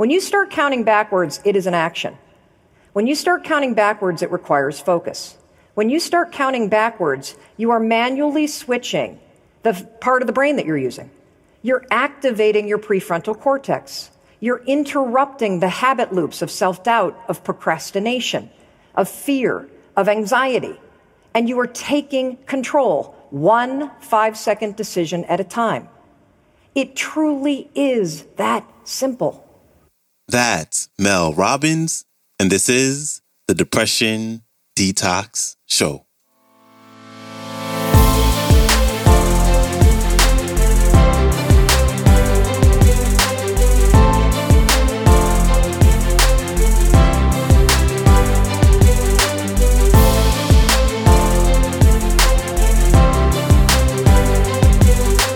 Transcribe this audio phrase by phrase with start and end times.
[0.00, 2.16] When you start counting backwards, it is an action.
[2.94, 5.36] When you start counting backwards, it requires focus.
[5.74, 9.20] When you start counting backwards, you are manually switching
[9.62, 11.10] the part of the brain that you're using.
[11.60, 14.10] You're activating your prefrontal cortex.
[14.40, 18.48] You're interrupting the habit loops of self doubt, of procrastination,
[18.94, 20.80] of fear, of anxiety.
[21.34, 25.90] And you are taking control, one five second decision at a time.
[26.74, 29.46] It truly is that simple.
[30.30, 32.04] That's Mel Robbins,
[32.38, 34.42] and this is the Depression
[34.76, 36.06] Detox Show.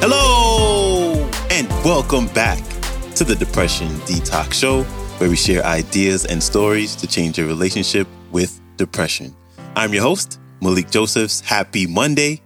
[0.01, 2.74] Hello, and welcome back
[3.15, 4.83] to the Depression Detox Show,
[5.19, 9.37] where we share ideas and stories to change your relationship with depression.
[9.77, 11.41] I'm your host, Malikee Josephs.
[11.41, 12.43] Happy Monday.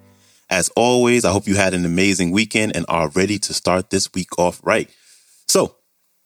[0.51, 4.13] As always, I hope you had an amazing weekend and are ready to start this
[4.13, 4.91] week off right.
[5.47, 5.77] So,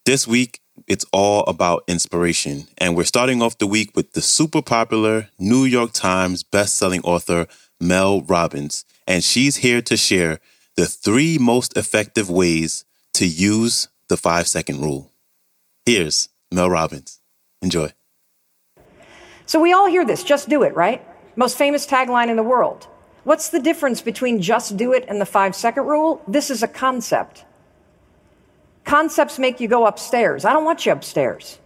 [0.07, 2.67] this week, it's all about inspiration.
[2.79, 7.47] And we're starting off the week with the super popular New York Times bestselling author,
[7.81, 8.85] Mel Robbins.
[9.07, 10.41] And she's here to share
[10.77, 15.11] the three most effective ways to use the five second rule.
[15.87, 17.21] Here's Mel Robbins.
[17.63, 17.93] Enjoy.
[19.47, 21.03] So we all hear this just do it, right?
[21.35, 22.87] Most famous tagline in the world.
[23.25, 26.23] What's the difference between just do it and the five second rule?
[26.29, 27.47] This is a concept.
[28.85, 30.45] Concepts make you go upstairs.
[30.45, 31.59] I don't want you upstairs.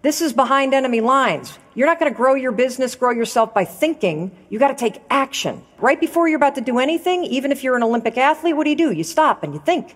[0.00, 1.56] This is behind enemy lines.
[1.76, 4.36] You're not going to grow your business, grow yourself by thinking.
[4.50, 5.64] You got to take action.
[5.78, 8.70] Right before you're about to do anything, even if you're an Olympic athlete, what do
[8.70, 8.90] you do?
[8.90, 9.94] You stop and you think.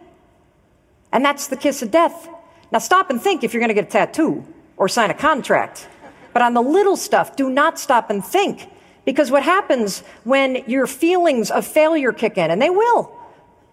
[1.12, 2.28] And that's the kiss of death.
[2.72, 4.44] Now stop and think if you're going to get a tattoo
[4.76, 5.88] or sign a contract.
[6.32, 8.68] But on the little stuff, do not stop and think.
[9.04, 13.16] Because what happens when your feelings of failure kick in, and they will,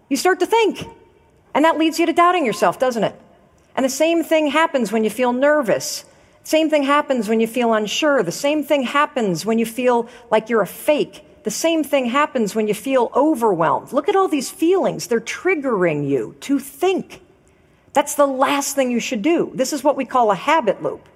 [0.08, 0.86] you start to think.
[1.54, 3.20] And that leads you to doubting yourself, doesn't it?
[3.76, 6.04] And the same thing happens when you feel nervous
[6.44, 8.22] same thing happens when you feel unsure.
[8.22, 11.24] The same thing happens when you feel like you're a fake.
[11.42, 13.92] The same thing happens when you feel overwhelmed.
[13.92, 15.06] Look at all these feelings.
[15.06, 17.22] They're triggering you to think.
[17.94, 19.50] That's the last thing you should do.
[19.54, 21.08] This is what we call a habit loop.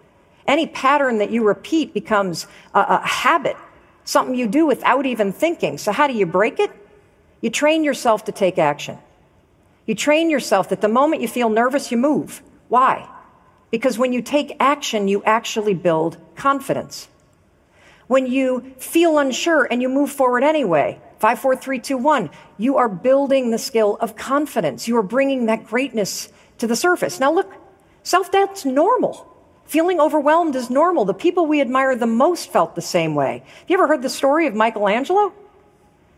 [0.47, 3.57] Any pattern that you repeat becomes a, a habit,
[4.05, 5.77] something you do without even thinking.
[5.77, 6.71] So, how do you break it?
[7.43, 8.99] You train yourself to take action.
[9.87, 12.43] You train yourself that the moment you feel nervous, you move.
[12.69, 13.09] Why?
[13.71, 17.09] Because when you take action, you actually build confidence.
[18.07, 22.79] When you feel unsure and you move forward anyway, five, four, three, two, one, you
[22.79, 24.89] are building the skill of confidence.
[24.89, 27.19] You are bringing that greatness to the surface.
[27.21, 27.53] Now look,
[28.03, 29.27] self-doubt's normal.
[29.65, 31.05] Feeling overwhelmed is normal.
[31.05, 33.43] The people we admire the most felt the same way.
[33.45, 35.33] Have you ever heard the story of Michelangelo?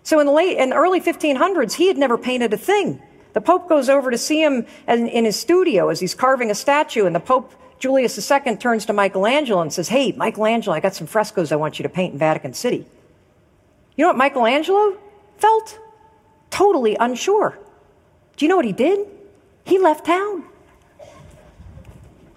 [0.03, 3.03] So in the late, in the early 1500s, he had never painted a thing.
[3.33, 7.07] The Pope goes over to see him in his studio as he's carving a statue,
[7.07, 11.07] and the Pope Julius II turns to Michelangelo and says, Hey, Michelangelo, I got some
[11.07, 12.87] frescoes I want you to paint in Vatican City.
[13.97, 14.97] You know what Michelangelo
[15.39, 15.79] felt?
[16.51, 17.59] Totally unsure.
[18.37, 19.07] Do you know what he did?
[19.65, 20.45] He left town.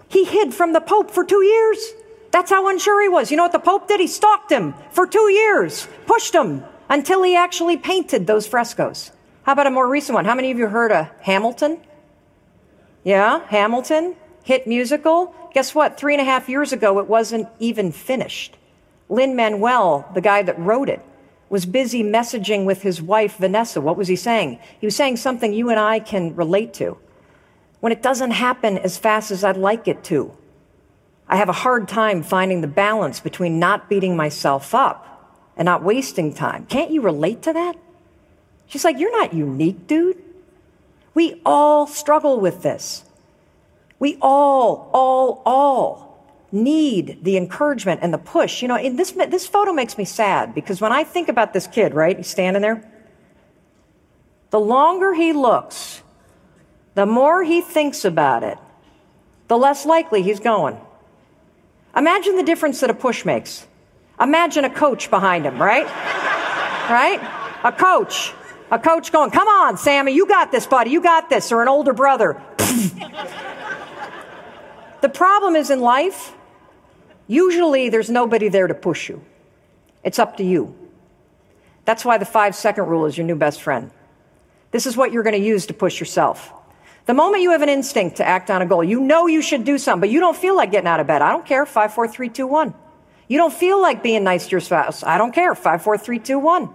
[0.08, 1.92] He hid from the Pope for two years.
[2.30, 3.30] That's how unsure he was.
[3.30, 4.00] You know what the Pope did?
[4.00, 9.12] He stalked him for two years, pushed him until he actually painted those frescoes.
[9.44, 10.24] How about a more recent one?
[10.24, 11.80] How many of you heard of Hamilton?
[13.02, 15.34] Yeah, Hamilton, hit musical.
[15.52, 15.98] Guess what?
[15.98, 18.56] Three and a half years ago, it wasn't even finished.
[19.08, 21.00] Lin Manuel, the guy that wrote it,
[21.50, 23.80] was busy messaging with his wife, Vanessa.
[23.80, 24.58] What was he saying?
[24.80, 26.96] He was saying something you and I can relate to.
[27.84, 30.34] When it doesn't happen as fast as I'd like it to,
[31.28, 35.82] I have a hard time finding the balance between not beating myself up and not
[35.82, 36.64] wasting time.
[36.64, 37.76] Can't you relate to that?
[38.68, 40.16] She's like, You're not unique, dude.
[41.12, 43.04] We all struggle with this.
[43.98, 48.62] We all, all, all need the encouragement and the push.
[48.62, 51.66] You know, in this, this photo makes me sad because when I think about this
[51.66, 52.90] kid, right, he's standing there,
[54.48, 56.00] the longer he looks,
[56.94, 58.58] the more he thinks about it,
[59.48, 60.78] the less likely he's going.
[61.96, 63.66] Imagine the difference that a push makes.
[64.20, 65.86] Imagine a coach behind him, right?
[66.90, 67.20] right?
[67.64, 68.32] A coach.
[68.70, 71.68] A coach going, come on, Sammy, you got this, buddy, you got this, or an
[71.68, 72.42] older brother.
[75.02, 76.32] the problem is in life,
[77.28, 79.22] usually there's nobody there to push you.
[80.02, 80.74] It's up to you.
[81.84, 83.90] That's why the five second rule is your new best friend.
[84.70, 86.52] This is what you're going to use to push yourself.
[87.06, 89.64] The moment you have an instinct to act on a goal, you know you should
[89.64, 91.20] do something, but you don't feel like getting out of bed.
[91.20, 91.66] I don't care.
[91.66, 92.74] Five, four, three, two, one.
[93.28, 95.02] You don't feel like being nice to your spouse.
[95.02, 95.54] I don't care.
[95.54, 96.70] Five, four, three, two, one.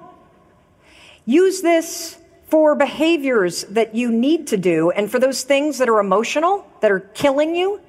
[1.25, 5.99] Use this for behaviors that you need to do and for those things that are
[5.99, 7.79] emotional, that are killing you,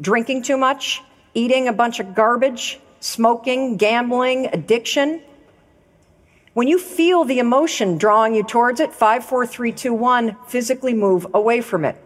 [0.00, 1.02] drinking too much,
[1.34, 5.22] eating a bunch of garbage, smoking, gambling, addiction.
[6.54, 10.92] When you feel the emotion drawing you towards it, five, four, three, two, one, physically
[10.92, 11.96] move away from it.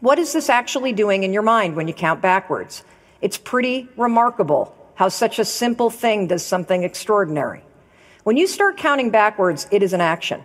[0.00, 2.82] What is this actually doing in your mind when you count backwards?
[3.20, 7.62] It's pretty remarkable how such a simple thing does something extraordinary.
[8.24, 10.42] When you start counting backwards, it is an action.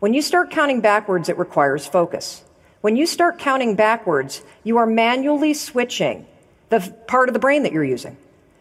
[0.00, 2.42] When you start counting backwards, it requires focus.
[2.80, 6.26] When you start counting backwards, you are manually switching
[6.68, 8.16] the part of the brain that you're using.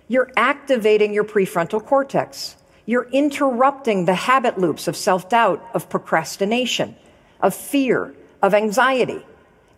[0.08, 2.56] You're activating your prefrontal cortex.
[2.90, 6.96] You're interrupting the habit loops of self doubt, of procrastination,
[7.40, 9.24] of fear, of anxiety.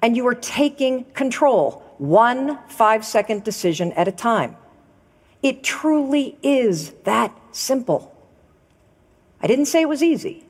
[0.02, 4.56] And you are taking control one five second decision at a time.
[5.44, 8.16] It truly is that simple.
[9.42, 10.46] I didn't say it was easy,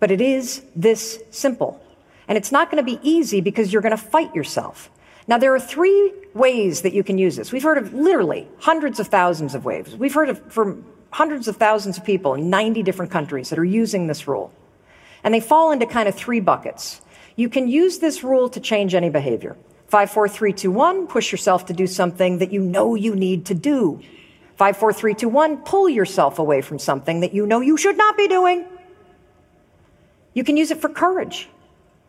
[0.00, 1.80] but it is this simple.
[2.26, 4.90] And it's not going to be easy because you're going to fight yourself.
[5.28, 7.52] Now, there are three ways that you can use this.
[7.52, 9.94] We've heard of literally hundreds of thousands of ways.
[9.94, 13.64] We've heard of from hundreds of thousands of people in 90 different countries that are
[13.64, 14.52] using this rule.
[15.24, 17.00] And they fall into kind of three buckets.
[17.36, 19.56] You can use this rule to change any behavior.
[19.88, 23.46] Five, four, three, two, one, push yourself to do something that you know you need
[23.46, 24.00] to do.
[24.56, 27.96] Five, four, three, two, one, pull yourself away from something that you know you should
[27.96, 28.66] not be doing.
[30.34, 31.48] You can use it for courage.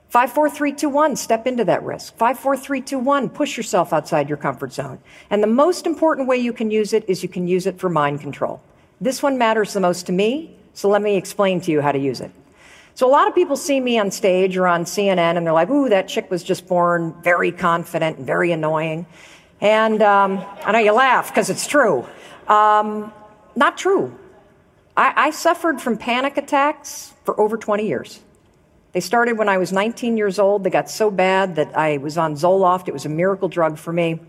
[0.09, 2.15] Five, four, three, two, one, step into that risk.
[2.17, 4.99] Five, four, three, two, one, push yourself outside your comfort zone.
[5.29, 7.89] And the most important way you can use it is you can use it for
[7.89, 8.61] mind control.
[9.01, 11.99] This one matters the most to me, so let me explain to you how to
[11.99, 12.31] use it.
[12.95, 15.69] So a lot of people see me on stage or on CNN and they're like,
[15.69, 19.05] ooh, that chick was just born very confident and very annoying.
[19.61, 22.05] And um, I know you laugh because it's true.
[22.47, 23.13] Um,
[23.55, 24.17] not true.
[24.97, 28.19] I, I suffered from panic attacks for over 20 years.
[28.91, 30.65] They started when I was 19 years old.
[30.65, 32.89] They got so bad that I was on Zoloft.
[32.89, 34.19] It was a miracle drug for me.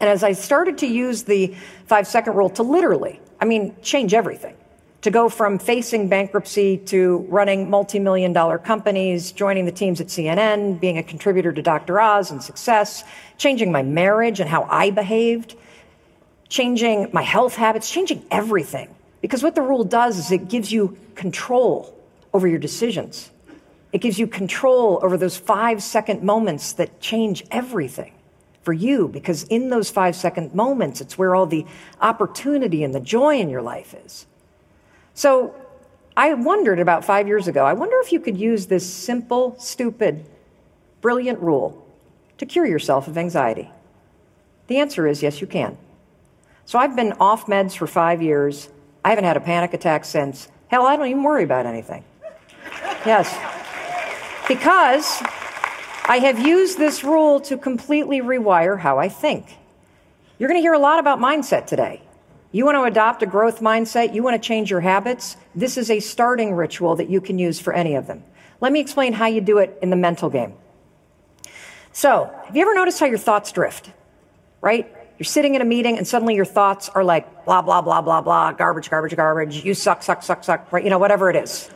[0.00, 1.56] And as I started to use the
[1.86, 4.56] five second rule to literally, I mean, change everything,
[5.02, 10.08] to go from facing bankruptcy to running multi million dollar companies, joining the teams at
[10.08, 12.00] CNN, being a contributor to Dr.
[12.00, 13.04] Oz and success,
[13.36, 15.54] changing my marriage and how I behaved,
[16.48, 18.94] changing my health habits, changing everything.
[19.20, 21.94] Because what the rule does is it gives you control
[22.32, 23.30] over your decisions.
[23.92, 28.12] It gives you control over those five second moments that change everything
[28.68, 31.64] for you, because in those five second moments, it's where all the
[32.02, 34.26] opportunity and the joy in your life is.
[35.14, 35.54] So
[36.14, 40.26] I wondered about five years ago, I wonder if you could use this simple, stupid,
[41.00, 41.82] brilliant rule
[42.36, 43.70] to cure yourself of anxiety.
[44.66, 45.78] The answer is yes, you can.
[46.66, 48.68] So I've been off meds for five years.
[49.02, 50.48] I haven't had a panic attack since.
[50.66, 52.04] Hell, I don't even worry about anything.
[53.06, 53.34] Yes.
[54.46, 55.22] Because
[56.08, 59.58] I have used this rule to completely rewire how I think.
[60.38, 62.00] You're going to hear a lot about mindset today.
[62.50, 65.36] You want to adopt a growth mindset, you want to change your habits.
[65.54, 68.24] This is a starting ritual that you can use for any of them.
[68.62, 70.54] Let me explain how you do it in the mental game.
[71.92, 73.90] So, have you ever noticed how your thoughts drift?
[74.62, 74.90] Right?
[75.18, 78.22] You're sitting in a meeting and suddenly your thoughts are like blah, blah, blah, blah,
[78.22, 80.82] blah, garbage, garbage, garbage, you suck, suck, suck, suck, right?
[80.82, 81.68] You know, whatever it is.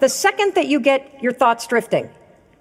[0.00, 2.08] The second that you get your thoughts drifting,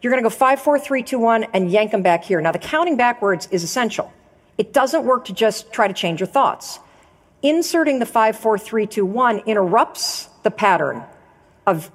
[0.01, 2.39] you're going to go five, four, three, two, one, and yank them back here.
[2.41, 4.13] Now, the counting backwards is essential.
[4.57, 6.79] It doesn't work to just try to change your thoughts.
[7.41, 11.03] Inserting the five, four, three, two, one interrupts the pattern
[11.65, 11.91] of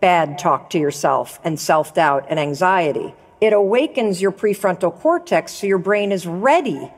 [0.00, 3.14] bad talk to yourself and self doubt and anxiety.
[3.40, 6.90] It awakens your prefrontal cortex so your brain is ready,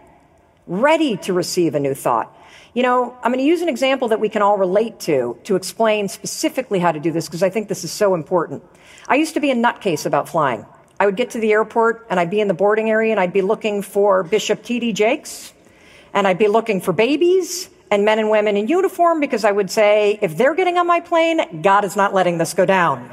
[0.67, 2.33] ready to receive a new thought.
[2.75, 5.57] You know, I'm going to use an example that we can all relate to to
[5.57, 8.62] explain specifically how to do this because I think this is so important.
[9.07, 10.67] I used to be a nutcase about flying.
[11.00, 13.33] I would get to the airport and I'd be in the boarding area and I'd
[13.33, 14.93] be looking for Bishop T.D.
[14.93, 15.52] Jakes
[16.12, 19.71] and I'd be looking for babies and men and women in uniform because I would
[19.71, 23.11] say, if they're getting on my plane, God is not letting this go down.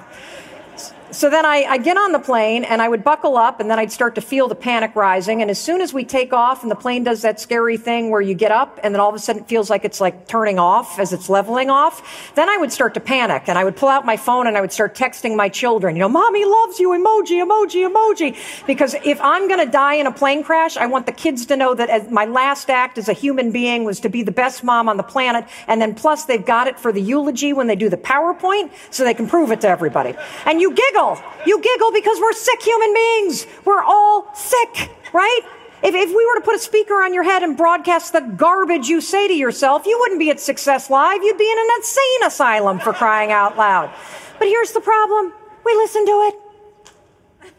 [1.15, 3.79] So then I, I get on the plane and I would buckle up and then
[3.79, 5.41] I'd start to feel the panic rising.
[5.41, 8.19] And as soon as we take off and the plane does that scary thing where
[8.19, 10.59] you get up and then all of a sudden it feels like it's like turning
[10.59, 13.87] off as it's leveling off, then I would start to panic and I would pull
[13.87, 16.89] out my phone and I would start texting my children, you know, mommy loves you,
[16.89, 18.67] emoji, emoji, emoji.
[18.67, 21.55] Because if I'm going to die in a plane crash, I want the kids to
[21.55, 24.89] know that my last act as a human being was to be the best mom
[24.89, 25.45] on the planet.
[25.69, 29.05] And then plus they've got it for the eulogy when they do the PowerPoint so
[29.05, 30.13] they can prove it to everybody.
[30.45, 31.23] And you giggle giggle.
[31.45, 33.47] You giggle because we're sick human beings.
[33.65, 35.41] We're all sick, right?
[35.83, 38.87] If, if we were to put a speaker on your head and broadcast the garbage
[38.87, 41.21] you say to yourself, you wouldn't be at Success Live.
[41.21, 43.93] You'd be in an insane asylum for crying out loud.
[44.39, 45.33] But here's the problem
[45.65, 47.51] we listen to it.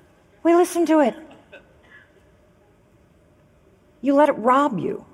[0.42, 1.14] We listen to it.
[4.00, 5.04] You let it rob you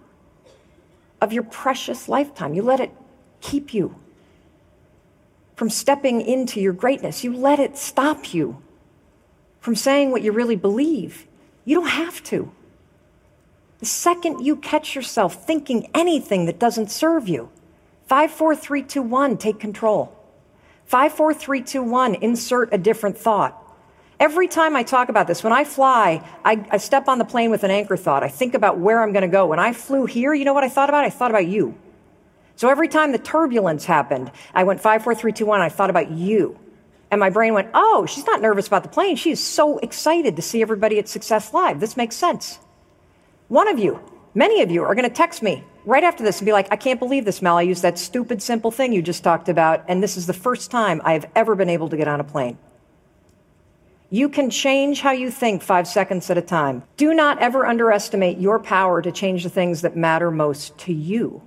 [1.21, 2.53] of your precious lifetime.
[2.53, 2.91] You let it
[3.41, 3.95] keep you
[5.63, 7.23] from stepping into your greatness.
[7.23, 8.61] You let it stop you
[9.61, 11.25] from saying what you really believe.
[11.65, 12.51] You don't have to.
[13.79, 17.49] The second you catch yourself thinking anything that doesn't serve you,
[18.09, 20.13] 54321, take control.
[20.87, 23.57] 54321, insert a different thought.
[24.19, 27.53] Every time I talk about this, when I fly, I, I step on the plane
[27.53, 28.25] with an anchor thought.
[28.25, 29.47] I think about where I'm going to go.
[29.47, 31.05] When I flew here, you know what I thought about?
[31.05, 31.79] I thought about you.
[32.57, 35.61] So every time the turbulence happened, I went five, four, three, two, one.
[35.61, 36.59] I thought about you.
[37.11, 39.17] And my brain went, oh, she's not nervous about the plane.
[39.17, 41.79] She is so excited to see everybody at Success Live.
[41.79, 42.59] This makes sense.
[43.49, 44.01] One of you,
[44.35, 46.77] many of you, are going to text me right after this and be like, I
[46.77, 47.59] can't believe this, Mel.
[47.59, 50.71] I used that stupid, simple thing you just talked about, and this is the first
[50.71, 52.57] time I have ever been able to get on a plane.
[54.09, 56.83] You can change how you think five seconds at a time.
[56.97, 61.43] Do not ever underestimate your power to change the things that matter most to you.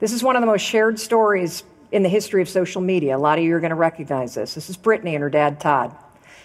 [0.00, 3.16] This is one of the most shared stories in the history of social media.
[3.16, 4.54] A lot of you are going to recognize this.
[4.54, 5.94] This is Brittany and her dad, Todd.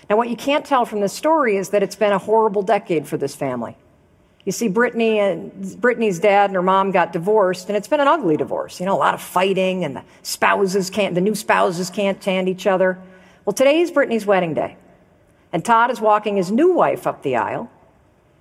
[0.10, 3.08] Now, what you can't tell from this story is that it's been a horrible decade
[3.08, 3.78] for this family.
[4.44, 8.08] You see, Brittany and Brittany's dad and her mom got divorced, and it's been an
[8.08, 8.80] ugly divorce.
[8.80, 12.50] You know, a lot of fighting, and the spouses can't, the new spouses can't stand
[12.50, 13.00] each other.
[13.46, 14.78] Well, today is Brittany's wedding day.
[15.52, 17.72] And Todd is walking his new wife up the aisle,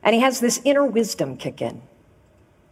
[0.03, 1.81] and he has this inner wisdom kick in.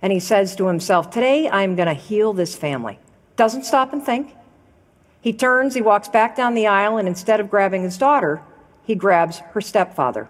[0.02, 2.98] And he says to himself, Today I'm going to heal this family.
[3.36, 4.34] Doesn't stop and think.
[5.20, 8.42] He turns, he walks back down the aisle, and instead of grabbing his daughter,
[8.84, 10.28] he grabs her stepfather,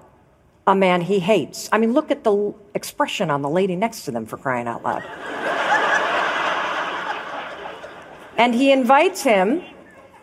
[0.67, 1.71] a man he hates.
[1.73, 4.83] I mean, look at the expression on the lady next to them for crying out
[4.83, 5.03] loud.
[8.37, 9.63] and he invites him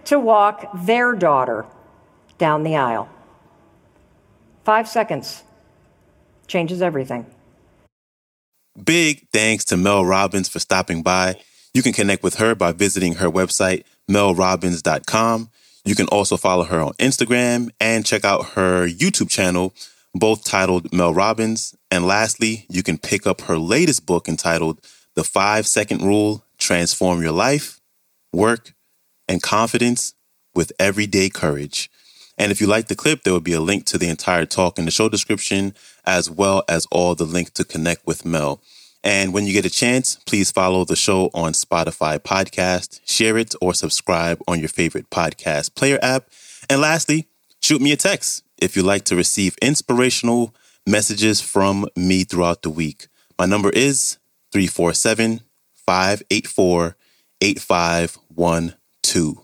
[0.06, 1.66] to walk their daughter
[2.38, 3.10] down the aisle.
[4.64, 5.44] Five seconds
[6.46, 7.26] changes everything.
[8.84, 11.36] Big thanks to Mel Robbins for stopping by.
[11.74, 15.50] You can connect with her by visiting her website, melrobbins.com.
[15.86, 19.74] You can also follow her on Instagram and check out her YouTube channel,
[20.14, 21.76] both titled Mel Robbins.
[21.92, 24.82] And lastly, you can pick up her latest book entitled
[25.16, 27.80] The Five Second Rule Transform Your Life,
[28.34, 28.74] Work,
[29.28, 30.14] and Confidence
[30.54, 31.90] with Everyday Courage.
[32.40, 34.80] And if you like the clip, there will be a link to the entire talk
[34.80, 38.62] in the show description, as well as all the link to connect with Mel.
[39.04, 43.56] And when you get a chance, please follow the show on Spotify podcast, share it,
[43.60, 46.30] or subscribe on your favorite podcast player app.
[46.70, 47.28] And lastly,
[47.62, 50.56] shoot me a text if you like to receive inspirational
[50.88, 53.08] messages from me throughout the week.
[53.38, 54.18] My number is
[54.54, 55.42] 347
[55.76, 56.96] 584
[57.42, 59.38] 8512.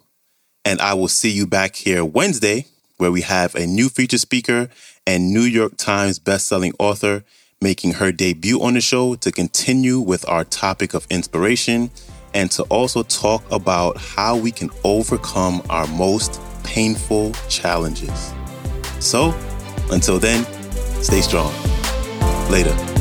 [0.64, 2.66] And I will see you back here Wednesday
[2.98, 4.70] where we have a new feature speaker
[5.06, 7.24] and New York Times bestselling author
[7.62, 11.90] making her debut on the show to continue with our topic of inspiration
[12.34, 18.34] and to also talk about how we can overcome our most painful challenges.
[19.00, 19.34] So,
[19.92, 20.46] until then,
[21.02, 21.54] stay strong.
[22.50, 22.95] Later.